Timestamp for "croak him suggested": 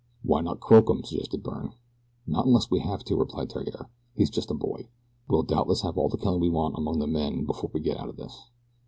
0.59-1.43